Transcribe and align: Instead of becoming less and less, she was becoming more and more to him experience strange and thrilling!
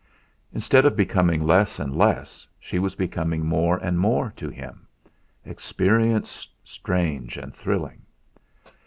Instead 0.51 0.83
of 0.83 0.95
becoming 0.95 1.45
less 1.45 1.77
and 1.79 1.95
less, 1.95 2.47
she 2.59 2.79
was 2.79 2.95
becoming 2.95 3.45
more 3.45 3.77
and 3.77 3.99
more 3.99 4.33
to 4.35 4.49
him 4.49 4.87
experience 5.45 6.51
strange 6.63 7.37
and 7.37 7.55
thrilling! 7.55 8.01